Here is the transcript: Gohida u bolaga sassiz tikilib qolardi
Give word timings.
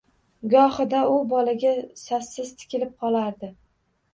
Gohida 0.53 1.01
u 1.17 1.19
bolaga 1.33 1.75
sassiz 2.05 2.51
tikilib 2.63 2.97
qolardi 3.05 3.53